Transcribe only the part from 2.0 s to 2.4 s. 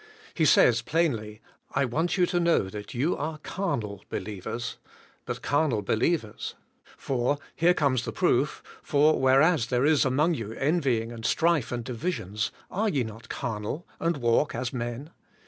you to